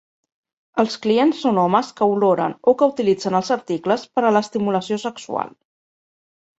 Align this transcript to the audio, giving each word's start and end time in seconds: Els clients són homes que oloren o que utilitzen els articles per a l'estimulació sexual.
Els 0.83 0.95
clients 1.03 1.41
són 1.45 1.59
homes 1.65 1.91
que 2.01 2.09
oloren 2.15 2.57
o 2.73 2.77
que 2.81 2.89
utilitzen 2.95 3.39
els 3.43 3.55
articles 3.59 4.09
per 4.17 4.27
a 4.27 4.35
l'estimulació 4.35 5.03
sexual. 5.09 5.57